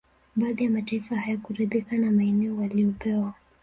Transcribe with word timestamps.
Baadhi 0.35 0.63
ya 0.63 0.69
mataifa 0.69 1.15
hayakuridhika 1.15 1.97
na 1.97 2.11
maeneo 2.11 2.57
waliyopewa 2.57 3.33